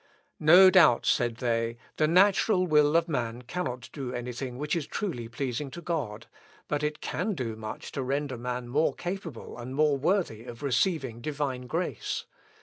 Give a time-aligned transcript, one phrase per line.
[0.39, 4.87] "No doubt," said they, "the natural will of man cannot do any thing which is
[4.87, 6.25] truly pleasing to God;
[6.67, 11.21] but it can do much to render man more capable and more worthy of receiving
[11.21, 12.25] divine grace."